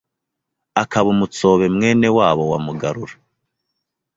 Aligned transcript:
akaba 0.83 1.07
Umutsobe 1.15 1.65
mwene 1.75 2.07
wabo 2.17 2.43
wa 2.51 2.59
Mugarura. 2.65 3.13